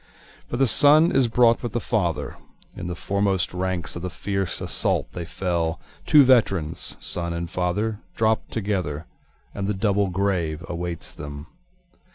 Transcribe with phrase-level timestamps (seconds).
[0.49, 2.35] For the son is brought with the father,
[2.75, 7.99] (In the foremost ranks of the fierce assault they fell, Two veterans son and father
[8.15, 9.05] dropt together,
[9.53, 11.45] And the double grave awaits them.)